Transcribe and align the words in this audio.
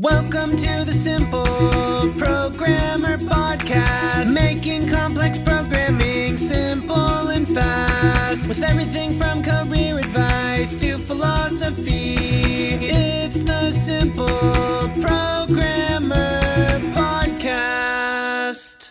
Welcome 0.00 0.56
to 0.56 0.84
the 0.86 0.94
Simple 0.94 1.44
Programmer 2.16 3.18
Podcast, 3.18 4.32
making 4.32 4.88
complex 4.88 5.36
programming 5.36 6.38
simple 6.38 7.28
and 7.28 7.46
fast. 7.46 8.48
With 8.48 8.62
everything 8.62 9.18
from 9.18 9.42
career 9.42 9.98
advice 9.98 10.74
to 10.80 10.96
philosophy, 10.96 12.14
it's 12.80 13.42
the 13.42 13.72
Simple 13.72 14.26
Programmer 15.02 15.59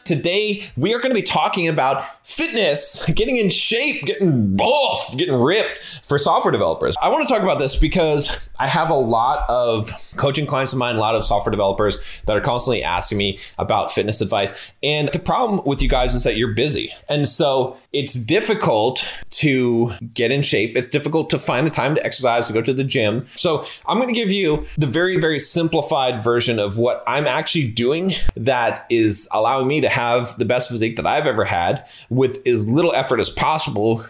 Today, 0.10 0.64
we 0.76 0.96
are 0.96 0.98
going 0.98 1.12
to 1.12 1.16
be 1.16 1.22
talking 1.22 1.68
about 1.68 2.04
fitness, 2.26 3.06
getting 3.12 3.38
in 3.38 3.52
shape, 3.52 4.06
getting 4.06 4.56
buff, 4.56 5.16
getting 5.16 5.40
ripped 5.40 6.02
for 6.04 6.18
software 6.18 6.52
developers. 6.52 6.96
I 7.00 7.10
want 7.10 7.28
to 7.28 7.32
talk 7.32 7.44
about 7.44 7.60
this 7.60 7.76
because 7.76 8.50
I 8.58 8.66
have 8.66 8.90
a 8.90 8.96
lot 8.96 9.48
of 9.50 9.92
coaching 10.18 10.48
clients 10.48 10.74
of 10.74 10.80
mine, 10.80 10.96
a 10.96 11.00
lot 11.00 11.14
of 11.14 11.24
software 11.24 11.52
developers 11.52 12.00
that 12.26 12.36
are 12.36 12.42
constantly 12.42 12.82
asking 12.82 13.20
me 13.20 13.38
about 13.60 13.92
fitness 13.92 14.20
advice. 14.20 14.72
And 14.82 15.10
the 15.10 15.20
problem 15.20 15.62
with 15.68 15.80
you 15.80 15.88
guys 15.88 16.16
is 16.16 16.24
that 16.24 16.36
you're 16.36 16.56
busy. 16.56 16.90
And 17.08 17.28
so 17.28 17.78
it's 17.94 18.16
difficult 18.16 19.08
to 19.30 19.92
get 20.16 20.32
in 20.32 20.42
shape. 20.42 20.76
It's 20.76 20.90
difficult 20.90 21.30
to 21.30 21.38
find 21.38 21.68
the 21.68 21.72
time 21.72 21.94
to 21.94 22.04
exercise, 22.04 22.48
to 22.48 22.54
go 22.54 22.64
to 22.64 22.74
the 22.74 22.84
gym. 22.84 23.28
So 23.36 23.64
I'm 23.86 23.98
going 23.98 24.12
to 24.12 24.20
give 24.20 24.32
you 24.32 24.66
the 24.76 24.88
very, 24.88 25.20
very 25.20 25.38
simplified 25.38 26.20
version 26.20 26.58
of 26.58 26.80
what 26.80 27.04
I'm 27.06 27.28
actually 27.28 27.68
doing 27.68 28.12
that 28.36 28.88
is 28.90 29.28
allowing 29.32 29.68
me 29.68 29.82
to 29.82 29.99
have 30.00 30.38
the 30.38 30.46
best 30.46 30.70
physique 30.70 30.96
that 30.96 31.06
I've 31.06 31.28
ever 31.28 31.46
had 31.46 31.86
with 32.10 32.48
as 32.48 32.68
little 32.68 32.94
effort 32.94 33.20
as 33.20 33.30
possible. 33.30 34.06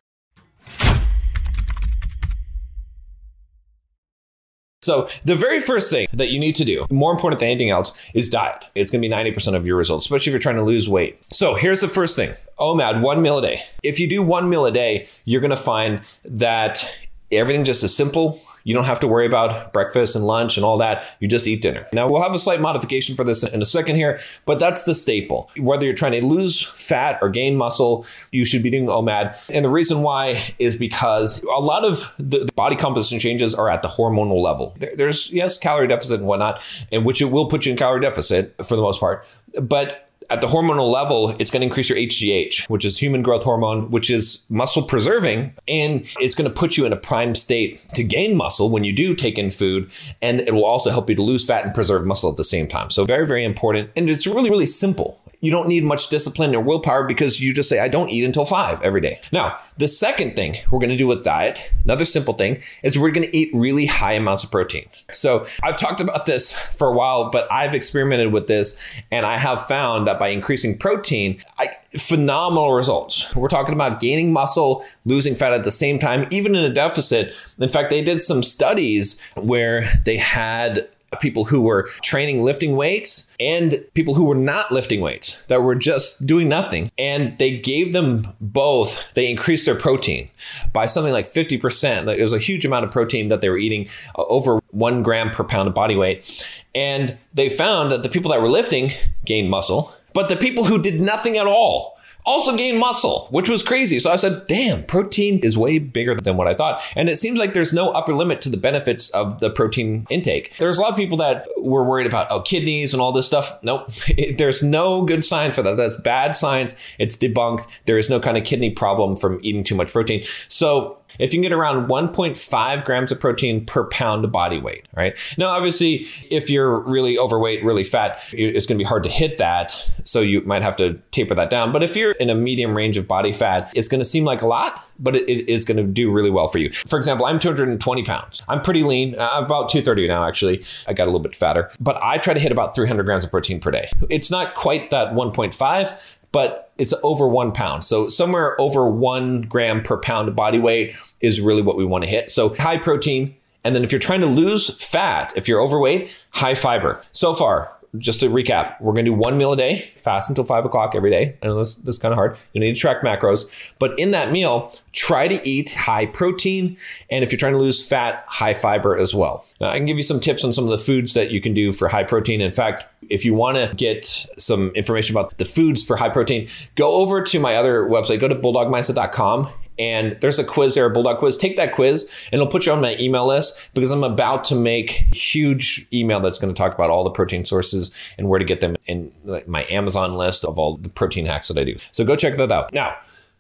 So, 4.82 5.10
the 5.24 5.36
very 5.36 5.60
first 5.60 5.92
thing 5.92 6.08
that 6.14 6.30
you 6.30 6.40
need 6.40 6.56
to 6.56 6.66
do, 6.66 6.86
more 6.90 7.12
important 7.12 7.40
than 7.40 7.50
anything 7.50 7.70
else, 7.70 7.92
is 8.14 8.30
diet. 8.30 8.66
It's 8.76 8.92
to 9.02 9.08
be 9.08 9.14
90% 9.14 9.56
of 9.56 9.68
your 9.68 9.76
results, 9.78 10.06
especially 10.06 10.32
if 10.32 10.34
you're 10.34 10.40
trying 10.40 10.56
to 10.56 10.64
lose 10.64 10.88
weight. 10.88 11.24
So, 11.26 11.56
here's 11.56 11.82
the 11.82 11.88
first 11.88 12.16
thing 12.16 12.34
OMAD, 12.60 13.02
one 13.02 13.22
meal 13.22 13.40
a 13.40 13.42
day. 13.42 13.60
If 13.84 14.00
you 14.00 14.08
do 14.08 14.22
one 14.22 14.50
meal 14.50 14.66
a 14.66 14.72
day, 14.72 15.08
you're 15.26 15.42
to 15.50 15.58
find 15.58 16.02
that 16.26 16.90
everything 17.32 17.64
just 17.64 17.84
is 17.84 17.96
simple, 17.96 18.40
you 18.64 18.74
don't 18.76 18.86
have 18.86 19.00
to 19.00 19.08
worry 19.08 19.26
about 19.26 19.74
breakfast 19.74 20.16
and 20.16 20.26
lunch 20.26 20.58
and 20.58 20.66
all 20.66 20.78
that. 20.78 21.04
You 21.20 21.28
just 21.28 21.48
eat 21.48 21.62
dinner. 21.62 21.86
Now, 21.94 22.10
we'll 22.10 22.22
have 22.22 22.36
a 22.36 22.40
slight 22.40 22.62
modification 22.62 23.16
for 23.16 23.24
this 23.24 23.44
in 23.44 23.62
a 23.62 23.66
second 23.66 23.96
here, 23.96 24.20
but 24.46 24.60
that's 24.60 24.84
the 24.84 24.94
staple. 24.94 25.50
Whether 25.58 25.86
you're 25.86 25.96
trying 25.96 26.12
to 26.14 26.26
lose 26.26 26.64
fat 26.64 27.18
or 27.22 27.30
gain 27.30 27.56
muscle, 27.56 28.06
you 28.32 28.46
should 28.46 28.62
be 28.62 28.70
doing 28.70 28.88
OMAD. 28.88 29.38
And 29.50 29.64
the 29.64 29.70
reason 29.70 30.02
why 30.02 30.54
is 30.60 30.76
because 30.76 31.42
a 31.44 31.60
lot 31.60 31.86
of 31.86 32.14
the 32.18 32.50
body 32.56 32.76
composition 32.76 33.20
changes 33.20 33.56
are 33.56 33.70
at 33.70 33.82
the 33.82 33.88
hormonal 33.88 34.42
level. 34.42 34.76
There's, 34.78 35.32
yes, 35.32 35.58
calorie 35.58 35.88
deficit 35.88 36.20
and 36.20 36.28
whatnot, 36.28 36.62
in 36.92 37.04
which 37.04 37.22
it 37.22 37.32
will 37.32 37.48
put 37.48 37.66
you 37.66 37.72
in 37.72 37.78
calorie 37.78 38.02
deficit 38.02 38.56
for 38.64 38.76
the 38.76 38.82
most 38.82 39.00
part. 39.00 39.26
But 39.60 40.09
at 40.30 40.42
the 40.42 40.48
hormonal 40.48 40.92
level, 40.92 41.36
it's 41.40 41.50
going 41.50 41.62
to 41.62 41.68
increase 41.68 41.90
your 41.90 41.98
HGH, 41.98 42.70
which 42.70 42.86
is 42.86 42.98
human 42.98 43.22
growth 43.22 43.44
hormone, 43.44 43.90
which 43.90 44.10
is 44.10 44.44
muscle 44.50 44.84
preserving. 44.84 45.54
And 45.68 46.06
it's 46.20 46.36
going 46.36 46.48
to 46.50 46.54
put 46.54 46.78
you 46.78 46.86
in 46.86 46.94
a 46.94 46.98
prime 46.98 47.36
state 47.36 47.86
to 47.96 48.04
gain 48.04 48.38
muscle 48.38 48.70
when 48.70 48.84
you 48.84 48.94
do 48.94 49.16
take 49.16 49.38
in 49.38 49.50
food. 49.50 49.90
And 50.22 50.42
it 50.42 50.54
will 50.54 50.66
also 50.66 50.92
help 50.92 51.10
you 51.10 51.16
to 51.16 51.22
lose 51.22 51.46
fat 51.46 51.66
and 51.66 51.74
preserve 51.74 52.06
muscle 52.06 52.30
at 52.30 52.38
the 52.38 52.44
same 52.44 52.68
time. 52.68 52.90
So, 52.90 53.06
very, 53.06 53.26
very 53.26 53.44
important. 53.44 53.90
And 53.96 54.10
it's 54.10 54.28
really, 54.28 54.50
really 54.50 54.66
simple 54.66 55.20
you 55.42 55.52
don't 55.52 55.68
need 55.68 55.84
much 55.84 56.10
discipline 56.10 56.54
or 56.54 56.62
willpower 56.62 57.06
because 57.06 57.40
you 57.40 57.54
just 57.54 57.70
say, 57.70 57.80
I 57.80 57.88
don't 57.88 58.10
eat 58.10 58.26
until 58.26 58.46
five 58.46 58.82
every 58.82 59.02
day. 59.02 59.20
Now, 59.32 59.58
the 59.78 59.88
second 59.88 60.36
thing 60.36 60.56
we're 60.72 60.80
to 60.92 60.98
do 60.98 61.08
with 61.08 61.24
diet, 61.24 61.72
another 61.86 62.06
simple 62.06 62.34
thing, 62.34 62.62
is 62.84 62.98
we're 62.98 63.12
to 63.30 63.38
eat 63.38 63.50
really 63.54 63.86
high 63.86 64.14
amounts 64.14 64.44
of 64.44 64.52
protein. 64.52 64.88
So 65.12 65.46
I've 65.64 65.78
talked 65.78 66.02
about 66.02 66.26
this 66.26 66.52
for 66.52 66.88
a 66.88 66.94
while, 66.94 67.30
but 67.30 67.50
I've 67.52 67.74
experimented 67.74 68.34
with 68.34 68.48
this 68.48 68.80
and 69.12 69.26
I 69.26 69.38
have 69.38 69.66
found 69.66 70.08
that 70.08 70.20
by 70.20 70.30
increasing 70.30 70.78
protein, 70.78 71.40
I, 71.58 71.70
phenomenal 71.98 72.74
results. 72.74 73.34
We're 73.36 73.48
talking 73.48 73.74
about 73.74 74.00
gaining 74.00 74.34
muscle, 74.34 74.86
losing 75.06 75.36
fat 75.36 75.54
at 75.54 75.64
the 75.64 75.72
same 75.72 76.00
time, 76.00 76.28
even 76.32 76.56
in 76.56 76.64
a 76.64 76.74
deficit. 76.74 77.34
In 77.60 77.70
fact, 77.70 77.90
they 77.90 78.04
did 78.04 78.22
some 78.22 78.44
studies 78.44 79.20
where 79.36 79.86
they 80.06 80.18
had 80.18 80.88
people 81.18 81.46
who 81.46 81.62
were 81.62 81.84
training 82.02 82.44
lifting 82.44 82.76
weights 82.76 83.30
and 83.40 83.84
people 83.94 84.14
who 84.14 84.26
were 84.26 84.36
not 84.36 84.72
lifting 84.72 85.02
weights 85.02 85.42
that 85.48 85.64
were 85.64 85.76
just 85.76 86.26
doing 86.26 86.50
nothing. 86.50 86.92
And 86.98 87.38
they 87.38 87.58
gave 87.58 87.94
them 87.94 88.28
both, 88.40 89.14
they 89.14 89.30
increased 89.30 89.66
their 89.66 89.76
protein 89.76 90.30
by 90.74 90.86
something 90.86 91.14
like 91.14 91.26
50%. 91.26 92.18
It 92.18 92.22
was 92.22 92.34
a 92.34 92.40
huge 92.40 92.66
amount 92.66 92.86
of 92.86 92.92
protein 92.92 93.30
that 93.30 93.42
they 93.42 93.50
were 93.50 93.58
eating, 93.58 93.88
uh, 94.18 94.24
over 94.24 94.60
one 94.72 95.02
gram 95.04 95.30
per 95.30 95.44
pound 95.44 95.68
of 95.68 95.76
body 95.76 95.96
weight. 95.96 96.48
And 96.76 97.18
they 97.34 97.50
found 97.50 97.92
that 97.92 98.04
the 98.04 98.10
people 98.10 98.32
that 98.32 98.42
were 98.42 98.50
lifting 98.50 98.90
gained 99.26 99.50
muscle, 99.50 99.94
but 100.14 100.30
the 100.30 100.36
people 100.36 100.66
who 100.66 100.82
did 100.82 101.02
nothing 101.02 101.38
at 101.38 101.48
all, 101.48 101.99
also 102.26 102.56
gained 102.56 102.80
muscle, 102.80 103.28
which 103.32 103.50
was 103.50 103.64
crazy. 103.64 104.00
So 104.00 104.12
I 104.12 104.16
said, 104.16 104.48
damn, 104.48 104.84
protein 104.84 105.40
is 105.40 105.58
way 105.58 105.80
bigger 105.80 106.16
than 106.16 106.38
what 106.38 106.48
I 106.48 106.54
thought. 106.54 106.82
And 106.96 107.10
it 107.10 107.18
seems 107.18 107.40
like 107.40 107.54
there's 107.54 107.74
no 107.74 107.90
upper 107.92 108.14
limit 108.14 108.42
to 108.42 108.50
the 108.50 108.58
benefits 108.58 109.10
of 109.10 109.40
the 109.40 109.50
protein 109.50 110.06
intake. 110.10 110.56
There's 110.58 110.78
a 110.78 110.82
lot 110.82 110.92
of 110.92 110.98
people 110.98 111.18
that 111.18 111.48
were 111.58 111.84
worried 111.84 112.08
about, 112.08 112.28
oh, 112.30 112.42
kidneys 112.42 112.94
and 112.94 113.02
all 113.02 113.12
this 113.12 113.26
stuff. 113.26 113.52
Nope. 113.64 113.88
there's 114.38 114.62
no 114.62 115.04
good 115.04 115.24
sign 115.24 115.52
for 115.52 115.62
that. 115.64 115.78
That's 115.78 115.96
bad 115.96 116.36
science. 116.36 116.76
It's 116.98 117.18
debunked. 117.18 117.68
There 117.86 117.98
is 117.98 118.10
no 118.10 118.20
kind 118.20 118.38
of 118.38 118.44
kidney 118.44 118.70
problem 118.70 119.16
from 119.16 119.40
eating 119.42 119.64
too 119.64 119.76
much 119.76 119.92
protein. 119.92 120.24
So 120.48 120.98
if 121.20 121.34
you 121.34 121.38
can 121.38 121.44
get 121.44 121.54
around 121.54 121.88
1.5 121.88 122.86
grams 122.86 123.12
of 123.12 123.20
protein 123.20 123.66
per 123.66 123.86
pound 123.86 124.26
of 124.26 124.32
body 124.32 124.60
weight, 124.60 124.88
right? 124.96 125.18
Now, 125.38 125.50
obviously, 125.50 126.08
if 126.30 126.50
you're 126.50 126.80
really 126.80 127.18
overweight, 127.18 127.64
really 127.64 127.84
fat, 127.84 128.20
it's 128.32 128.66
going 128.66 128.78
to 128.78 128.84
be 128.84 128.88
hard 128.88 129.04
to 129.04 129.10
hit 129.10 129.38
that. 129.38 129.90
So 130.04 130.22
you 130.22 130.42
might 130.42 130.62
have 130.62 130.78
to 130.78 130.96
taper 131.12 131.36
that 131.36 131.50
down. 131.50 131.72
But 131.72 131.84
if 131.84 131.96
you're 131.96 132.14
in 132.14 132.30
a 132.30 132.36
medium 132.36 132.76
range 132.76 132.98
of 132.98 133.08
body 133.08 133.32
fat, 133.32 133.72
it's 133.76 133.88
going 133.88 134.00
to 134.00 134.06
seem 134.06 134.24
like 134.24 134.42
a 134.42 134.48
lot, 134.48 134.82
but 134.98 135.16
it, 135.16 135.50
is 135.50 135.66
going 135.66 135.78
to 135.78 135.84
do 135.84 136.12
really 136.12 136.30
well 136.30 136.48
for 136.48 136.58
you. 136.58 136.72
For 136.72 136.98
example, 136.98 137.26
I'm 137.26 137.40
220 137.40 138.04
pounds. 138.04 138.42
I'm 138.48 138.62
pretty 138.62 138.84
lean. 138.84 139.16
I'm 139.20 139.44
about 139.44 139.70
230 139.70 140.08
now, 140.08 140.26
actually. 140.26 140.64
I 140.88 140.94
got 140.94 141.04
a 141.04 141.12
little 141.12 141.20
bit 141.20 141.36
fatter, 141.36 141.72
but 141.80 142.02
I 142.02 142.18
try 142.18 142.34
to 142.34 142.40
hit 142.40 142.52
about 142.52 142.76
300 142.76 143.04
grams 143.04 143.24
of 143.24 143.32
protein 143.32 143.60
per 143.60 143.72
day. 143.72 143.90
It's 144.10 144.32
not 144.32 144.56
quite 144.56 144.90
that 144.90 145.14
1.5, 145.14 146.00
but 146.32 146.69
it's 146.80 146.94
over 147.04 147.28
one 147.28 147.52
pound. 147.52 147.84
So 147.84 148.08
somewhere 148.08 148.60
over 148.60 148.90
one 148.90 149.42
gram 149.42 149.84
per 149.84 149.98
pound 149.98 150.28
of 150.30 150.36
body 150.36 150.60
weight 150.60 150.96
is 151.22 151.42
really 151.42 151.62
what 151.62 151.78
we 151.78 151.86
want 151.86 152.04
to 152.04 152.10
hit. 152.10 152.32
So 152.32 152.56
high 152.56 152.78
protein. 152.78 153.36
And 153.64 153.76
then 153.76 153.84
if 153.84 153.92
you're 153.92 154.00
trying 154.00 154.22
to 154.22 154.28
lose 154.28 154.70
fat, 154.84 155.34
if 155.36 155.48
you're 155.48 155.62
overweight, 155.62 156.10
high 156.32 156.56
fiber. 156.56 157.04
So 157.12 157.34
far, 157.34 157.76
just 157.98 158.20
to 158.20 158.30
recap, 158.30 158.80
we're 158.80 158.94
going 158.94 159.06
to 159.06 159.12
do 159.12 159.16
one 159.16 159.38
meal 159.38 159.54
a 159.54 159.58
day, 159.58 159.92
fast 159.96 160.30
until 160.30 160.44
five 160.44 160.66
o'clock 160.66 160.94
every 160.96 161.10
day. 161.10 161.38
I 161.42 161.48
know 161.48 161.58
this 161.58 161.80
is 161.80 161.98
kind 161.98 162.12
of 162.12 162.18
hard. 162.18 162.38
You 162.54 162.62
need 162.62 162.76
to 162.76 162.80
track 162.80 163.02
macros, 163.02 163.50
but 163.80 163.98
in 164.00 164.12
that 164.12 164.32
meal, 164.32 164.74
try 164.92 165.28
to 165.28 165.48
eat 165.48 165.72
high 165.72 166.06
protein. 166.06 166.78
And 167.10 167.24
if 167.24 167.32
you're 167.32 167.40
trying 167.40 167.54
to 167.54 167.60
lose 167.60 167.86
fat, 167.86 168.24
high 168.28 168.54
fiber 168.54 168.96
as 168.96 169.16
well. 169.16 169.46
Now, 169.60 169.70
I 169.70 169.78
can 169.78 169.86
give 169.86 169.98
you 169.98 170.04
some 170.04 170.20
tips 170.20 170.46
on 170.46 170.54
some 170.54 170.66
of 170.66 170.72
the 170.72 170.78
foods 170.78 171.14
that 171.16 171.32
you 171.32 171.42
can 171.42 171.54
do 171.54 171.72
for 171.72 171.88
high 171.88 172.04
protein. 172.04 172.42
In 172.42 172.52
fact, 172.52 172.86
if 173.10 173.26
you 173.26 173.34
want 173.34 173.58
to 173.58 173.74
get 173.76 174.06
some 174.38 174.70
information 174.76 175.16
about 175.16 175.38
the 175.38 175.46
foods 175.46 175.84
for 175.84 175.98
high 175.98 176.10
protein, 176.10 176.48
go 176.76 176.96
over 176.96 177.24
to 177.24 177.40
my 177.40 177.56
other 177.56 177.84
website, 177.84 178.20
go 178.20 178.28
to 178.28 178.36
bulldogmindset.com 178.36 179.48
and 179.80 180.12
there's 180.22 180.38
a 180.38 180.44
quiz 180.44 180.76
there, 180.76 180.86
a 180.86 180.90
Bulldog 180.90 181.18
quiz. 181.18 181.38
Take 181.38 181.56
that 181.56 181.74
quiz 181.74 182.04
and 182.32 182.40
it'll 182.40 182.52
put 182.52 182.66
you 182.66 182.72
on 182.72 182.82
my 182.82 182.96
email 183.00 183.26
list 183.26 183.70
because 183.74 183.92
I'm 183.92 184.04
about 184.04 184.44
to 184.46 184.56
make 184.56 184.92
huge 185.14 185.88
email 185.94 186.20
that's 186.20 186.38
going 186.38 186.54
to 186.54 186.58
talk 186.58 186.74
about 186.74 186.90
all 186.90 187.04
the 187.04 187.10
protein 187.10 187.46
sources 187.46 187.90
and 188.18 188.28
where 188.28 188.40
to 188.40 188.46
get 188.46 188.60
them 188.60 188.76
in 188.86 189.12
my 189.48 189.66
Amazon 189.70 190.16
list 190.16 190.44
of 190.44 190.60
all 190.60 190.78
the 190.78 190.90
protein 190.90 191.26
hacks 191.26 191.48
that 191.48 191.58
I 191.58 191.64
do. 191.64 191.76
So 191.92 192.04
go 192.04 192.16
check 192.16 192.36
that 192.36 192.52
out. 192.52 192.74
Now, 192.74 192.96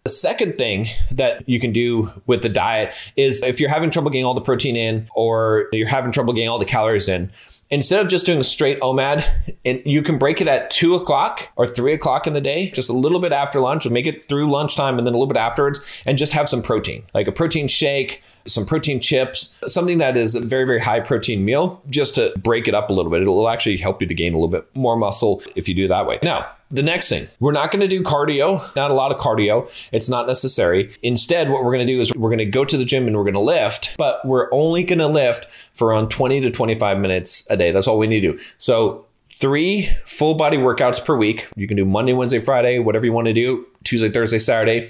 the 0.06 0.10
second 0.10 0.56
thing 0.56 0.86
that 1.12 1.48
you 1.48 1.60
can 1.60 1.74
do 1.74 2.10
with 2.26 2.42
the 2.42 2.50
diet 2.50 2.96
is 3.18 3.44
if 3.44 3.60
you're 3.60 3.70
having 3.70 3.92
trouble 3.92 4.10
getting 4.10 4.26
all 4.26 4.34
the 4.34 4.42
protein 4.42 4.78
in 4.78 5.10
or 5.14 5.68
you're 5.74 5.88
having 5.88 6.12
trouble 6.14 6.34
getting 6.34 6.48
all 6.48 6.58
the 6.58 6.66
calories 6.66 7.10
in, 7.10 7.32
instead 7.70 8.02
of 8.02 8.08
just 8.08 8.26
doing 8.26 8.42
straight 8.44 8.80
OMAD, 8.82 9.24
and 9.64 9.82
you 9.86 10.02
can 10.02 10.18
break 10.18 10.42
it 10.42 10.48
at 10.48 10.72
two 10.72 10.96
o'clock 10.96 11.50
or 11.56 11.68
three 11.68 11.94
o'clock 11.94 12.26
in 12.26 12.34
the 12.34 12.42
day, 12.42 12.72
just 12.72 12.90
a 12.90 12.94
little 12.94 13.20
bit 13.20 13.32
after 13.32 13.60
lunch, 13.60 13.86
and 13.86 13.94
make 13.94 14.08
it 14.08 14.26
through 14.26 14.50
lunchtime 14.50 14.98
and 14.98 15.06
then 15.06 15.14
a 15.14 15.18
little 15.18 15.28
bit 15.28 15.38
afterwards, 15.38 15.80
and 16.06 16.18
just 16.18 16.34
have 16.34 16.50
some 16.50 16.62
protein, 16.62 17.04
like 17.14 17.28
a 17.28 17.32
protein 17.32 17.68
shake, 17.68 18.22
some 18.48 18.66
protein 18.66 19.00
chips, 19.00 19.54
something 19.66 20.00
that 20.00 20.18
is 20.18 20.36
a 20.36 20.42
very, 20.42 20.66
very 20.66 20.80
high 20.80 21.00
protein 21.00 21.46
meal, 21.46 21.82
just 21.90 22.16
to 22.16 22.34
break 22.40 22.68
it 22.68 22.74
up 22.74 22.90
a 22.90 22.94
little 22.94 23.12
bit. 23.12 23.22
It'll 23.22 23.50
actually 23.50 23.78
help 23.78 24.02
you 24.02 24.08
to 24.08 24.14
gain 24.14 24.34
a 24.34 24.38
little 24.38 24.50
bit 24.50 24.66
more 24.76 24.96
muscle 24.96 25.42
if 25.56 25.70
you 25.70 25.76
do 25.76 25.88
that 25.88 26.08
way. 26.08 26.20
Now, 26.24 26.50
the 26.72 26.84
next 26.84 27.10
thing, 27.10 27.28
we're 27.40 27.52
not 27.52 27.72
going 27.72 27.82
to 27.82 27.88
do 27.88 28.04
cardio, 28.04 28.76
not 28.76 28.92
a 28.92 28.94
lot 28.94 29.12
of 29.12 29.18
cardio. 29.18 29.70
It's 29.92 30.10
not 30.10 30.28
necessary. 30.28 30.94
Instead, 31.02 31.50
what 31.50 31.64
we're 31.64 31.74
going 31.74 31.86
to 31.86 31.92
do 31.92 32.00
is 32.00 32.14
we're 32.14 32.30
going 32.30 32.40
to 32.40 32.46
go 32.46 32.64
to 32.64 32.78
the 32.78 32.86
gym 32.86 33.08
and 33.08 33.18
we're 33.18 33.24
going 33.24 33.34
to 33.34 33.40
lift, 33.40 33.96
but 33.98 34.24
we're 34.26 34.50
only 34.52 34.84
going 34.84 35.00
to 35.00 35.08
lift 35.08 35.48
for 35.74 35.88
around 35.88 36.10
20 36.10 36.42
to 36.42 36.52
25 36.52 37.00
minutes 37.00 37.46
a 37.50 37.58
day. 37.58 37.72
That's 37.72 37.88
all 37.88 37.98
we 37.98 38.08
need 38.08 38.22
to 38.22 38.34
do. 38.34 38.40
So, 38.58 39.06
three 39.38 39.90
full 40.06 40.36
body 40.36 40.58
workouts 40.58 41.04
per 41.04 41.16
week. 41.16 41.48
You 41.56 41.68
can 41.68 41.78
do 41.78 41.86
Monday, 41.86 42.14
Wednesday, 42.14 42.40
Friday, 42.40 42.78
whatever 42.78 43.06
you 43.06 43.14
want 43.14 43.28
to 43.28 43.34
do, 43.34 43.66
Tuesday, 43.84 44.10
Thursday, 44.10 44.40
Saturday. 44.40 44.90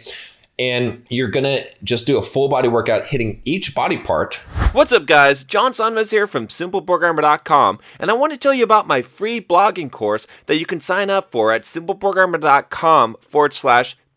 And 0.59 1.05
you're 1.09 1.29
gonna 1.29 1.61
just 1.83 2.05
do 2.05 2.17
a 2.17 2.21
full 2.21 2.49
body 2.49 2.67
workout 2.67 3.07
hitting 3.07 3.41
each 3.45 3.73
body 3.73 3.97
part. 3.97 4.35
What's 4.73 4.93
up, 4.93 5.05
guys? 5.07 5.43
John 5.45 5.71
Sonmez 5.71 6.11
here 6.11 6.27
from 6.27 6.47
SimpleProgrammer.com, 6.47 7.79
and 7.97 8.11
I 8.11 8.13
want 8.13 8.33
to 8.33 8.37
tell 8.37 8.53
you 8.53 8.65
about 8.65 8.85
my 8.85 9.01
free 9.01 9.39
blogging 9.41 9.89
course 9.89 10.27
that 10.45 10.57
you 10.57 10.65
can 10.65 10.81
sign 10.81 11.09
up 11.09 11.31
for 11.31 11.51
at 11.51 11.63
SimpleProgrammer.com 11.63 13.15
forward 13.21 13.53
slash 13.53 13.95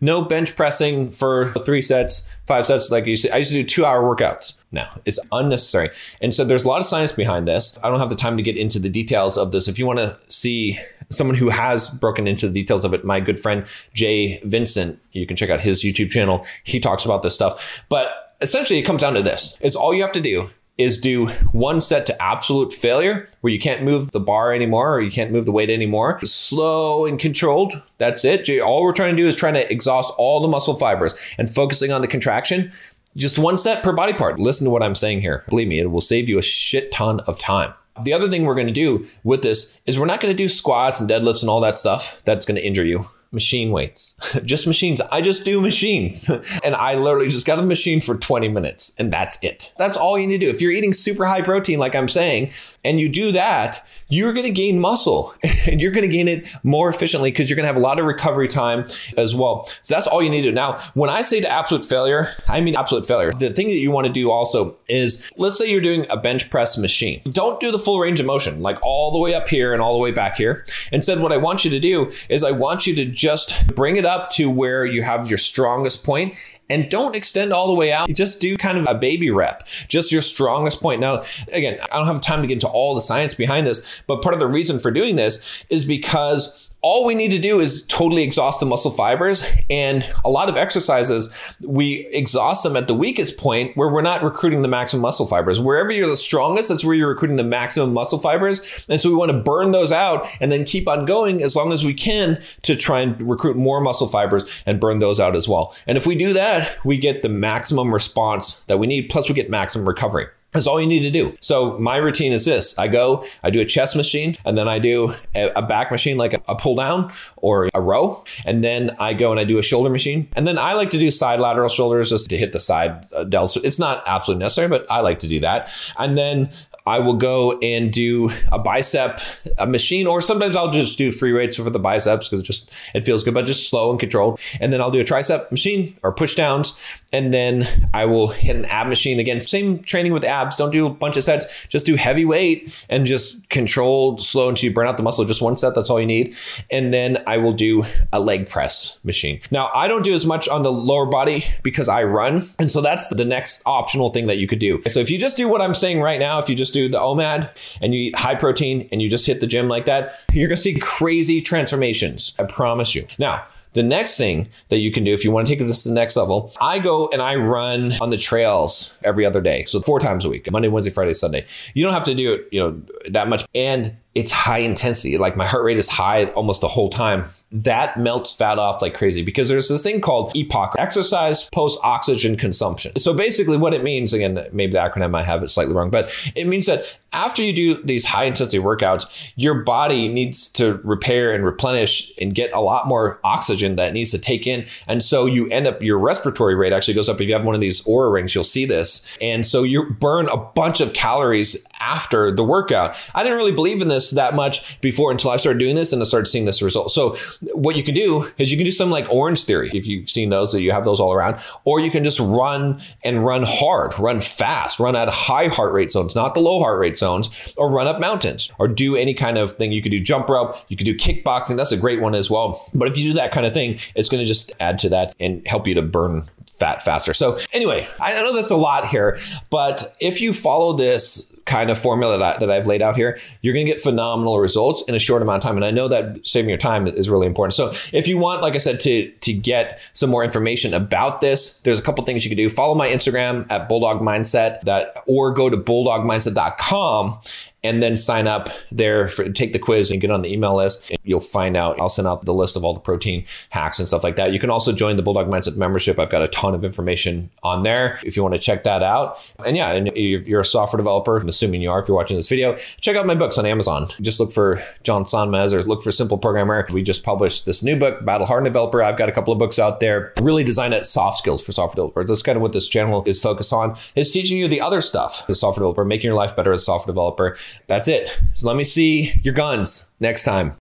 No 0.00 0.22
bench 0.22 0.56
pressing 0.56 1.10
for 1.10 1.50
three 1.64 1.82
sets, 1.82 2.26
five 2.46 2.66
sets. 2.66 2.90
Like 2.90 3.06
you 3.06 3.16
said, 3.16 3.32
I 3.32 3.38
used 3.38 3.50
to 3.50 3.56
do 3.56 3.64
two 3.64 3.84
hour 3.84 4.02
workouts. 4.02 4.54
No, 4.72 4.86
it's 5.04 5.18
unnecessary. 5.32 5.90
And 6.20 6.34
so 6.34 6.44
there's 6.44 6.64
a 6.64 6.68
lot 6.68 6.78
of 6.78 6.84
science 6.84 7.12
behind 7.12 7.46
this. 7.46 7.78
I 7.82 7.88
don't 7.88 8.00
have 8.00 8.10
the 8.10 8.16
time 8.16 8.36
to 8.36 8.42
get 8.42 8.56
into 8.56 8.78
the 8.78 8.88
details 8.88 9.38
of 9.38 9.52
this. 9.52 9.68
If 9.68 9.78
you 9.78 9.86
want 9.86 10.00
to 10.00 10.18
see 10.28 10.78
someone 11.10 11.36
who 11.36 11.48
has 11.48 11.88
broken 11.88 12.26
into 12.26 12.48
the 12.48 12.52
details 12.52 12.84
of 12.84 12.92
it, 12.92 13.04
my 13.04 13.20
good 13.20 13.38
friend 13.38 13.66
Jay 13.92 14.40
Vincent, 14.44 15.00
you 15.12 15.26
can 15.26 15.36
check 15.36 15.50
out 15.50 15.60
his 15.60 15.84
YouTube 15.84 16.10
channel. 16.10 16.44
He 16.64 16.80
talks 16.80 17.04
about 17.04 17.22
this 17.22 17.34
stuff. 17.34 17.84
But 17.88 18.34
essentially, 18.40 18.78
it 18.78 18.82
comes 18.82 19.00
down 19.00 19.14
to 19.14 19.22
this: 19.22 19.56
is 19.60 19.76
all 19.76 19.94
you 19.94 20.02
have 20.02 20.12
to 20.12 20.20
do 20.20 20.50
is 20.76 20.98
do 20.98 21.28
one 21.52 21.80
set 21.80 22.04
to 22.06 22.22
absolute 22.22 22.72
failure 22.72 23.28
where 23.40 23.52
you 23.52 23.58
can't 23.58 23.82
move 23.82 24.10
the 24.10 24.20
bar 24.20 24.52
anymore 24.52 24.94
or 24.94 25.00
you 25.00 25.10
can't 25.10 25.30
move 25.30 25.44
the 25.44 25.52
weight 25.52 25.70
anymore. 25.70 26.18
Slow 26.24 27.06
and 27.06 27.18
controlled. 27.18 27.80
That's 27.98 28.24
it. 28.24 28.48
All 28.60 28.82
we're 28.82 28.92
trying 28.92 29.16
to 29.16 29.22
do 29.22 29.28
is 29.28 29.36
trying 29.36 29.54
to 29.54 29.70
exhaust 29.70 30.12
all 30.18 30.40
the 30.40 30.48
muscle 30.48 30.74
fibers 30.74 31.14
and 31.38 31.48
focusing 31.48 31.92
on 31.92 32.00
the 32.00 32.08
contraction. 32.08 32.72
Just 33.16 33.38
one 33.38 33.56
set 33.56 33.84
per 33.84 33.92
body 33.92 34.12
part. 34.12 34.40
Listen 34.40 34.64
to 34.64 34.70
what 34.70 34.82
I'm 34.82 34.96
saying 34.96 35.20
here. 35.20 35.44
Believe 35.48 35.68
me, 35.68 35.78
it 35.78 35.92
will 35.92 36.00
save 36.00 36.28
you 36.28 36.38
a 36.38 36.42
shit 36.42 36.90
ton 36.90 37.20
of 37.20 37.38
time. 37.38 37.72
The 38.02 38.12
other 38.12 38.28
thing 38.28 38.44
we're 38.44 38.56
going 38.56 38.66
to 38.66 38.72
do 38.72 39.06
with 39.22 39.42
this 39.42 39.78
is 39.86 39.96
we're 39.96 40.06
not 40.06 40.20
going 40.20 40.32
to 40.32 40.36
do 40.36 40.48
squats 40.48 41.00
and 41.00 41.08
deadlifts 41.08 41.42
and 41.42 41.48
all 41.48 41.60
that 41.60 41.78
stuff 41.78 42.20
that's 42.24 42.44
going 42.44 42.56
to 42.56 42.66
injure 42.66 42.84
you 42.84 43.06
machine 43.34 43.70
weights, 43.70 44.14
just 44.44 44.66
machines. 44.66 45.00
I 45.12 45.20
just 45.20 45.44
do 45.44 45.60
machines. 45.60 46.30
and 46.64 46.74
I 46.74 46.94
literally 46.94 47.28
just 47.28 47.46
got 47.46 47.58
a 47.58 47.62
machine 47.62 48.00
for 48.00 48.16
20 48.16 48.48
minutes 48.48 48.94
and 48.98 49.12
that's 49.12 49.38
it. 49.42 49.72
That's 49.76 49.96
all 49.96 50.18
you 50.18 50.26
need 50.26 50.40
to 50.40 50.46
do. 50.46 50.50
If 50.50 50.62
you're 50.62 50.72
eating 50.72 50.92
super 50.92 51.26
high 51.26 51.42
protein, 51.42 51.78
like 51.78 51.94
I'm 51.94 52.08
saying, 52.08 52.50
and 52.84 53.00
you 53.00 53.08
do 53.08 53.32
that, 53.32 53.84
you're 54.08 54.32
going 54.32 54.46
to 54.46 54.52
gain 54.52 54.80
muscle 54.80 55.34
and 55.66 55.80
you're 55.80 55.90
going 55.90 56.08
to 56.08 56.12
gain 56.12 56.28
it 56.28 56.46
more 56.62 56.88
efficiently 56.88 57.30
because 57.30 57.48
you're 57.48 57.56
going 57.56 57.64
to 57.64 57.72
have 57.72 57.76
a 57.76 57.80
lot 57.80 57.98
of 57.98 58.04
recovery 58.04 58.48
time 58.48 58.86
as 59.16 59.34
well. 59.34 59.64
So 59.82 59.94
that's 59.94 60.06
all 60.06 60.22
you 60.22 60.30
need 60.30 60.42
to 60.42 60.50
do. 60.50 60.54
Now, 60.54 60.78
when 60.94 61.10
I 61.10 61.22
say 61.22 61.40
to 61.40 61.50
absolute 61.50 61.84
failure, 61.84 62.28
I 62.48 62.60
mean 62.60 62.76
absolute 62.76 63.06
failure. 63.06 63.32
The 63.32 63.50
thing 63.50 63.68
that 63.68 63.74
you 63.74 63.90
want 63.90 64.06
to 64.06 64.12
do 64.12 64.30
also 64.30 64.76
is 64.88 65.30
let's 65.36 65.58
say 65.58 65.70
you're 65.70 65.80
doing 65.80 66.06
a 66.10 66.18
bench 66.18 66.50
press 66.50 66.76
machine. 66.76 67.20
Don't 67.30 67.58
do 67.60 67.72
the 67.72 67.78
full 67.78 67.98
range 67.98 68.20
of 68.20 68.26
motion, 68.26 68.60
like 68.60 68.78
all 68.82 69.10
the 69.10 69.18
way 69.18 69.34
up 69.34 69.48
here 69.48 69.72
and 69.72 69.80
all 69.80 69.94
the 69.94 70.02
way 70.02 70.12
back 70.12 70.36
here. 70.36 70.64
Instead, 70.92 71.20
what 71.20 71.32
I 71.32 71.36
want 71.36 71.64
you 71.64 71.70
to 71.70 71.80
do 71.80 72.12
is 72.28 72.44
I 72.44 72.50
want 72.50 72.86
you 72.86 72.94
to 72.96 73.04
just 73.24 73.74
bring 73.74 73.96
it 73.96 74.04
up 74.04 74.28
to 74.28 74.50
where 74.50 74.84
you 74.84 75.02
have 75.02 75.30
your 75.30 75.38
strongest 75.38 76.04
point 76.04 76.34
and 76.70 76.90
don't 76.90 77.14
extend 77.14 77.52
all 77.52 77.66
the 77.68 77.74
way 77.74 77.92
out. 77.92 78.08
Just 78.08 78.40
do 78.40 78.56
kind 78.56 78.78
of 78.78 78.86
a 78.88 78.94
baby 78.94 79.30
rep, 79.30 79.66
just 79.88 80.12
your 80.12 80.22
strongest 80.22 80.80
point. 80.80 81.00
Now, 81.00 81.22
again, 81.52 81.78
I 81.92 81.96
don't 81.96 82.06
have 82.06 82.20
time 82.20 82.40
to 82.42 82.46
get 82.46 82.54
into 82.54 82.68
all 82.68 82.94
the 82.94 83.00
science 83.00 83.34
behind 83.34 83.66
this, 83.66 84.02
but 84.06 84.22
part 84.22 84.34
of 84.34 84.40
the 84.40 84.46
reason 84.46 84.78
for 84.78 84.90
doing 84.90 85.16
this 85.16 85.64
is 85.70 85.84
because 85.84 86.64
all 86.84 87.06
we 87.06 87.14
need 87.14 87.30
to 87.30 87.38
do 87.38 87.60
is 87.60 87.80
totally 87.86 88.22
exhaust 88.22 88.60
the 88.60 88.66
muscle 88.66 88.90
fibers. 88.90 89.42
And 89.70 90.06
a 90.22 90.28
lot 90.28 90.50
of 90.50 90.58
exercises, 90.58 91.34
we 91.62 92.06
exhaust 92.12 92.62
them 92.62 92.76
at 92.76 92.88
the 92.88 92.94
weakest 92.94 93.38
point 93.38 93.74
where 93.74 93.88
we're 93.88 94.02
not 94.02 94.22
recruiting 94.22 94.60
the 94.60 94.68
maximum 94.68 95.00
muscle 95.00 95.26
fibers. 95.26 95.58
Wherever 95.58 95.90
you're 95.90 96.06
the 96.06 96.14
strongest, 96.14 96.68
that's 96.68 96.84
where 96.84 96.94
you're 96.94 97.08
recruiting 97.08 97.38
the 97.38 97.42
maximum 97.42 97.94
muscle 97.94 98.18
fibers. 98.18 98.84
And 98.90 99.00
so 99.00 99.08
we 99.08 99.14
want 99.14 99.30
to 99.30 99.38
burn 99.38 99.72
those 99.72 99.92
out 99.92 100.28
and 100.42 100.52
then 100.52 100.66
keep 100.66 100.86
on 100.86 101.06
going 101.06 101.42
as 101.42 101.56
long 101.56 101.72
as 101.72 101.82
we 101.82 101.94
can 101.94 102.38
to 102.62 102.76
try 102.76 103.00
and 103.00 103.30
recruit 103.30 103.56
more 103.56 103.80
muscle 103.80 104.06
fibers 104.06 104.44
and 104.66 104.78
burn 104.78 104.98
those 104.98 105.18
out 105.18 105.34
as 105.34 105.48
well. 105.48 105.74
And 105.86 105.96
if 105.96 106.06
we 106.06 106.14
do 106.14 106.34
that, 106.34 106.53
we 106.84 106.98
get 106.98 107.22
the 107.22 107.28
maximum 107.28 107.92
response 107.92 108.60
that 108.66 108.78
we 108.78 108.86
need, 108.86 109.08
plus 109.08 109.28
we 109.28 109.34
get 109.34 109.50
maximum 109.50 109.86
recovery. 109.86 110.26
That's 110.54 110.68
all 110.68 110.80
you 110.80 110.86
need 110.86 111.02
to 111.02 111.10
do. 111.10 111.36
So 111.40 111.76
my 111.78 111.96
routine 111.96 112.32
is 112.32 112.44
this: 112.44 112.78
I 112.78 112.86
go, 112.86 113.24
I 113.42 113.50
do 113.50 113.60
a 113.60 113.64
chest 113.64 113.96
machine, 113.96 114.36
and 114.46 114.56
then 114.56 114.68
I 114.68 114.78
do 114.78 115.12
a, 115.34 115.62
back 115.62 115.90
machine 115.90 116.16
like 116.16 116.32
a, 116.32 116.54
pull 116.54 116.76
down 116.76 117.12
or 117.36 117.68
a 117.74 117.80
row, 117.80 118.24
and 118.46 118.62
then 118.62 118.94
I 119.00 119.14
go 119.14 119.32
and 119.32 119.40
I 119.40 119.44
do 119.44 119.58
a 119.58 119.62
shoulder 119.62 119.90
machine, 119.90 120.28
and 120.36 120.46
then 120.46 120.56
I 120.56 120.74
like 120.74 120.90
to 120.90 120.98
do 120.98 121.10
side 121.10 121.40
lateral 121.40 121.68
shoulders 121.68 122.10
just 122.10 122.30
to 122.30 122.36
hit 122.38 122.52
the 122.52 122.60
side 122.60 123.04
uh, 123.12 123.24
delts. 123.24 123.58
It's 123.64 123.80
not 123.80 124.04
absolutely 124.06 124.44
necessary, 124.44 124.68
but 124.68 124.86
I 124.88 125.00
like 125.00 125.18
to 125.20 125.28
do 125.28 125.40
that, 125.40 125.70
and 125.98 126.16
then 126.16 126.50
I 126.86 126.98
will 126.98 127.14
go 127.14 127.58
and 127.62 127.90
do 127.90 128.30
a 128.52 128.58
bicep 128.58 129.18
a 129.56 129.66
machine, 129.66 130.06
or 130.06 130.20
sometimes 130.20 130.54
I'll 130.54 130.70
just 130.70 130.98
do 130.98 131.10
free 131.10 131.32
weights 131.32 131.56
for 131.56 131.70
the 131.70 131.78
biceps 131.78 132.28
because 132.28 132.42
just 132.42 132.70
it 132.94 133.04
feels 133.04 133.22
good, 133.22 133.32
but 133.32 133.46
just 133.46 133.70
slow 133.70 133.90
and 133.90 133.98
controlled. 133.98 134.38
And 134.60 134.70
then 134.70 134.82
I'll 134.82 134.90
do 134.90 135.00
a 135.00 135.04
tricep 135.04 135.50
machine 135.50 135.96
or 136.02 136.12
push 136.12 136.34
downs, 136.34 136.78
and 137.10 137.32
then 137.32 137.88
I 137.94 138.04
will 138.04 138.28
hit 138.28 138.54
an 138.54 138.66
ab 138.66 138.88
machine 138.88 139.18
again. 139.18 139.40
Same 139.40 139.78
training 139.78 140.12
with 140.12 140.24
abs. 140.24 140.56
Don't 140.56 140.72
do 140.72 140.84
a 140.84 140.90
bunch 140.90 141.16
of 141.16 141.22
sets. 141.22 141.66
Just 141.68 141.86
do 141.86 141.94
heavy 141.94 142.26
weight 142.26 142.78
and 142.90 143.06
just 143.06 143.48
controlled, 143.48 144.20
slow 144.20 144.50
until 144.50 144.68
you 144.68 144.74
burn 144.74 144.86
out 144.86 144.98
the 144.98 145.02
muscle. 145.02 145.24
Just 145.24 145.40
one 145.40 145.56
set. 145.56 145.74
That's 145.74 145.88
all 145.88 146.00
you 146.00 146.06
need. 146.06 146.36
And 146.70 146.92
then 146.92 147.22
I 147.26 147.38
will 147.38 147.54
do 147.54 147.84
a 148.12 148.20
leg 148.20 148.46
press 148.48 148.98
machine. 149.04 149.40
Now 149.50 149.70
I 149.74 149.88
don't 149.88 150.04
do 150.04 150.12
as 150.12 150.26
much 150.26 150.48
on 150.48 150.62
the 150.62 150.72
lower 150.72 151.06
body 151.06 151.44
because 151.62 151.88
I 151.88 152.04
run, 152.04 152.42
and 152.58 152.70
so 152.70 152.82
that's 152.82 153.08
the 153.08 153.24
next 153.24 153.62
optional 153.64 154.10
thing 154.10 154.26
that 154.26 154.36
you 154.36 154.46
could 154.46 154.58
do. 154.58 154.82
So 154.88 155.00
if 155.00 155.10
you 155.10 155.18
just 155.18 155.38
do 155.38 155.48
what 155.48 155.62
I'm 155.62 155.74
saying 155.74 156.02
right 156.02 156.20
now, 156.20 156.38
if 156.40 156.50
you 156.50 156.54
just 156.54 156.73
do 156.74 156.88
the 156.88 156.98
OMAD 156.98 157.56
and 157.80 157.94
you 157.94 158.00
eat 158.08 158.18
high 158.18 158.34
protein 158.34 158.86
and 158.92 159.00
you 159.00 159.08
just 159.08 159.26
hit 159.26 159.40
the 159.40 159.46
gym 159.46 159.68
like 159.68 159.86
that, 159.86 160.20
you're 160.32 160.48
gonna 160.48 160.56
see 160.56 160.78
crazy 160.78 161.40
transformations. 161.40 162.34
I 162.38 162.44
promise 162.44 162.94
you. 162.94 163.06
Now, 163.18 163.44
the 163.74 163.82
next 163.82 164.16
thing 164.16 164.48
that 164.68 164.78
you 164.78 164.90
can 164.90 165.04
do 165.04 165.12
if 165.12 165.24
you 165.24 165.30
want 165.30 165.46
to 165.46 165.52
take 165.52 165.58
this 165.58 165.82
to 165.82 165.88
the 165.88 165.94
next 165.94 166.16
level, 166.16 166.52
I 166.60 166.78
go 166.78 167.08
and 167.12 167.20
I 167.20 167.34
run 167.34 167.92
on 168.00 168.10
the 168.10 168.16
trails 168.16 168.96
every 169.02 169.26
other 169.26 169.40
day. 169.40 169.64
So 169.64 169.80
four 169.80 170.00
times 170.00 170.24
a 170.24 170.28
week, 170.28 170.50
Monday, 170.50 170.68
Wednesday, 170.68 170.92
Friday, 170.92 171.12
Sunday. 171.12 171.44
You 171.74 171.84
don't 171.84 171.92
have 171.92 172.04
to 172.04 172.14
do 172.14 172.34
it, 172.34 172.48
you 172.52 172.60
know, 172.60 172.80
that 173.08 173.28
much. 173.28 173.44
And 173.54 173.96
it's 174.14 174.30
high 174.30 174.58
intensity. 174.58 175.18
Like 175.18 175.36
my 175.36 175.44
heart 175.44 175.64
rate 175.64 175.76
is 175.76 175.88
high 175.88 176.26
almost 176.26 176.60
the 176.60 176.68
whole 176.68 176.88
time. 176.88 177.24
That 177.54 177.96
melts 177.96 178.34
fat 178.34 178.58
off 178.58 178.82
like 178.82 178.94
crazy 178.94 179.22
because 179.22 179.48
there's 179.48 179.68
this 179.68 179.84
thing 179.84 180.00
called 180.00 180.32
EPOC, 180.34 180.74
exercise 180.76 181.48
post 181.50 181.80
oxygen 181.84 182.36
consumption. 182.36 182.96
So 182.96 183.14
basically, 183.14 183.56
what 183.56 183.72
it 183.72 183.84
means, 183.84 184.12
again, 184.12 184.34
maybe 184.52 184.72
the 184.72 184.78
acronym 184.78 185.16
I 185.16 185.22
have 185.22 185.42
it 185.42 185.48
slightly 185.48 185.72
wrong, 185.72 185.88
but 185.88 186.10
it 186.34 186.48
means 186.48 186.66
that 186.66 186.98
after 187.14 187.42
you 187.42 187.52
do 187.52 187.82
these 187.82 188.04
high 188.04 188.24
intensity 188.24 188.58
workouts, 188.58 189.32
your 189.36 189.62
body 189.62 190.08
needs 190.08 190.48
to 190.50 190.80
repair 190.82 191.32
and 191.32 191.44
replenish 191.44 192.12
and 192.20 192.34
get 192.34 192.52
a 192.52 192.60
lot 192.60 192.88
more 192.88 193.20
oxygen 193.22 193.76
that 193.76 193.92
needs 193.92 194.10
to 194.10 194.18
take 194.18 194.46
in. 194.46 194.66
And 194.88 195.02
so 195.02 195.24
you 195.24 195.48
end 195.48 195.66
up, 195.66 195.82
your 195.82 195.98
respiratory 195.98 196.56
rate 196.56 196.72
actually 196.72 196.94
goes 196.94 197.08
up. 197.08 197.20
If 197.20 197.28
you 197.28 197.34
have 197.34 197.46
one 197.46 197.54
of 197.54 197.60
these 197.60 197.82
Oura 197.82 198.12
rings, 198.12 198.34
you'll 198.34 198.42
see 198.42 198.66
this. 198.66 199.06
And 199.20 199.46
so 199.46 199.62
you 199.62 199.90
burn 199.90 200.28
a 200.28 200.36
bunch 200.36 200.80
of 200.80 200.92
calories 200.92 201.56
after 201.80 202.32
the 202.32 202.42
workout. 202.42 202.96
I 203.14 203.22
didn't 203.22 203.38
really 203.38 203.52
believe 203.52 203.80
in 203.80 203.88
this 203.88 204.10
that 204.10 204.34
much 204.34 204.80
before 204.80 205.12
until 205.12 205.30
I 205.30 205.36
started 205.36 205.60
doing 205.60 205.76
this 205.76 205.92
and 205.92 206.02
I 206.02 206.04
started 206.04 206.26
seeing 206.26 206.46
this 206.46 206.62
result. 206.62 206.90
So 206.90 207.16
what 207.52 207.76
you 207.76 207.82
can 207.82 207.94
do 207.94 208.28
is 208.38 208.50
you 208.50 208.56
can 208.56 208.64
do 208.64 208.70
something 208.70 208.92
like 208.92 209.08
Orange 209.10 209.44
Theory 209.44 209.70
if 209.74 209.86
you've 209.86 210.08
seen 210.08 210.30
those 210.30 210.52
that 210.52 210.62
you 210.62 210.72
have 210.72 210.84
those 210.84 211.00
all 211.00 211.12
around, 211.12 211.40
or 211.64 211.80
you 211.80 211.90
can 211.90 212.04
just 212.04 212.20
run 212.20 212.80
and 213.02 213.24
run 213.24 213.42
hard, 213.44 213.98
run 213.98 214.20
fast, 214.20 214.78
run 214.78 214.96
at 214.96 215.08
high 215.08 215.48
heart 215.48 215.72
rate 215.72 215.90
zones, 215.90 216.14
not 216.14 216.34
the 216.34 216.40
low 216.40 216.60
heart 216.60 216.78
rate 216.78 216.96
zones, 216.96 217.54
or 217.56 217.70
run 217.70 217.86
up 217.86 218.00
mountains, 218.00 218.50
or 218.58 218.68
do 218.68 218.96
any 218.96 219.14
kind 219.14 219.38
of 219.38 219.52
thing. 219.52 219.72
You 219.72 219.82
could 219.82 219.92
do 219.92 220.00
jump 220.00 220.28
rope, 220.28 220.56
you 220.68 220.76
could 220.76 220.86
do 220.86 220.96
kickboxing. 220.96 221.56
That's 221.56 221.72
a 221.72 221.76
great 221.76 222.00
one 222.00 222.14
as 222.14 222.30
well. 222.30 222.60
But 222.74 222.88
if 222.88 222.96
you 222.98 223.10
do 223.10 223.14
that 223.14 223.32
kind 223.32 223.46
of 223.46 223.52
thing, 223.52 223.78
it's 223.94 224.08
going 224.08 224.22
to 224.22 224.26
just 224.26 224.52
add 224.60 224.78
to 224.80 224.88
that 224.90 225.14
and 225.20 225.46
help 225.46 225.66
you 225.66 225.74
to 225.74 225.82
burn 225.82 226.22
fat 226.52 226.82
faster. 226.82 227.12
So 227.12 227.38
anyway, 227.52 227.86
I 228.00 228.14
know 228.14 228.32
that's 228.32 228.50
a 228.50 228.56
lot 228.56 228.86
here, 228.86 229.18
but 229.50 229.96
if 230.00 230.20
you 230.20 230.32
follow 230.32 230.72
this 230.72 231.33
kind 231.44 231.70
of 231.70 231.78
formula 231.78 232.18
that, 232.18 232.36
I, 232.36 232.38
that 232.38 232.50
I've 232.50 232.66
laid 232.66 232.82
out 232.82 232.96
here, 232.96 233.18
you're 233.42 233.54
going 233.54 233.66
to 233.66 233.72
get 233.72 233.80
phenomenal 233.80 234.40
results 234.40 234.82
in 234.88 234.94
a 234.94 234.98
short 234.98 235.22
amount 235.22 235.42
of 235.42 235.48
time. 235.48 235.56
And 235.56 235.64
I 235.64 235.70
know 235.70 235.88
that 235.88 236.26
saving 236.26 236.48
your 236.48 236.58
time 236.58 236.86
is 236.86 237.08
really 237.08 237.26
important. 237.26 237.54
So 237.54 237.72
if 237.92 238.08
you 238.08 238.18
want, 238.18 238.42
like 238.42 238.54
I 238.54 238.58
said, 238.58 238.80
to 238.80 239.10
to 239.10 239.32
get 239.32 239.80
some 239.92 240.10
more 240.10 240.24
information 240.24 240.74
about 240.74 241.20
this, 241.20 241.58
there's 241.58 241.78
a 241.78 241.82
couple 241.82 242.04
things 242.04 242.24
you 242.24 242.30
can 242.30 242.38
do. 242.38 242.48
Follow 242.48 242.74
my 242.74 242.88
Instagram 242.88 243.50
at 243.50 243.68
Bulldog 243.68 244.00
Mindset 244.00 244.62
that, 244.62 244.94
or 245.06 245.30
go 245.32 245.50
to 245.50 245.56
bulldogmindset.com 245.56 247.18
and 247.64 247.82
then 247.82 247.96
sign 247.96 248.28
up 248.28 248.50
there 248.70 249.08
for 249.08 249.28
take 249.30 249.52
the 249.52 249.58
quiz 249.58 249.90
and 249.90 250.00
get 250.00 250.10
on 250.10 250.22
the 250.22 250.30
email 250.30 250.54
list 250.54 250.88
and 250.90 250.98
you'll 251.02 251.18
find 251.18 251.56
out 251.56 251.80
i'll 251.80 251.88
send 251.88 252.06
out 252.06 252.24
the 252.24 252.34
list 252.34 252.56
of 252.56 252.62
all 252.62 252.74
the 252.74 252.80
protein 252.80 253.24
hacks 253.50 253.78
and 253.78 253.88
stuff 253.88 254.04
like 254.04 254.16
that 254.16 254.32
you 254.32 254.38
can 254.38 254.50
also 254.50 254.70
join 254.70 254.96
the 254.96 255.02
bulldog 255.02 255.26
mindset 255.26 255.56
membership 255.56 255.98
i've 255.98 256.10
got 256.10 256.22
a 256.22 256.28
ton 256.28 256.54
of 256.54 256.64
information 256.64 257.30
on 257.42 257.62
there 257.64 257.98
if 258.04 258.16
you 258.16 258.22
want 258.22 258.34
to 258.34 258.38
check 258.38 258.62
that 258.62 258.82
out 258.82 259.18
and 259.44 259.56
yeah 259.56 259.72
and 259.72 259.90
you're 259.96 260.42
a 260.42 260.44
software 260.44 260.76
developer 260.76 261.18
assuming 261.34 261.62
you 261.62 261.70
are 261.70 261.80
if 261.80 261.88
you're 261.88 261.96
watching 261.96 262.16
this 262.16 262.28
video. 262.28 262.56
Check 262.80 262.96
out 262.96 263.06
my 263.06 263.14
books 263.14 263.38
on 263.38 263.46
amazon. 263.46 263.88
Just 264.00 264.20
look 264.20 264.32
for 264.32 264.62
john 264.82 265.04
sonmez 265.04 265.52
or 265.52 265.62
look 265.62 265.82
for 265.82 265.90
simple 265.90 266.18
programmer. 266.18 266.66
We 266.72 266.82
just 266.82 267.02
published 267.02 267.46
this 267.46 267.62
new 267.62 267.78
book 267.78 268.04
battle 268.04 268.26
hardened 268.26 268.52
developer. 268.52 268.82
I've 268.82 268.96
got 268.96 269.08
a 269.08 269.12
couple 269.12 269.32
of 269.32 269.38
books 269.38 269.58
out 269.58 269.80
there 269.80 270.12
really 270.20 270.44
designed 270.44 270.74
at 270.74 270.84
soft 270.84 271.18
skills 271.18 271.44
for 271.44 271.52
software 271.52 271.74
developers. 271.74 272.08
That's 272.08 272.22
kind 272.22 272.36
of 272.36 272.42
what 272.42 272.52
this 272.52 272.68
channel 272.68 273.02
is 273.06 273.20
focused 273.20 273.52
on 273.52 273.76
is 273.94 274.12
teaching 274.12 274.38
you 274.38 274.48
the 274.48 274.60
other 274.60 274.80
stuff. 274.80 275.26
The 275.26 275.34
software 275.34 275.62
developer 275.62 275.84
making 275.84 276.08
your 276.08 276.16
life 276.16 276.36
better 276.36 276.52
as 276.52 276.62
a 276.62 276.64
software 276.64 276.92
developer. 276.92 277.36
That's 277.66 277.88
it. 277.88 278.20
So 278.34 278.46
let 278.46 278.56
me 278.56 278.64
see 278.64 279.20
your 279.22 279.34
guns 279.34 279.90
next 280.00 280.24
time. 280.24 280.52